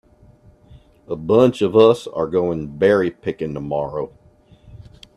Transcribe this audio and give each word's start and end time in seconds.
A 1.07 1.15
bunch 1.15 1.61
of 1.61 1.75
us 1.75 2.07
are 2.07 2.25
going 2.25 2.79
berry 2.79 3.11
picking 3.11 3.53
tomorrow. 3.53 4.11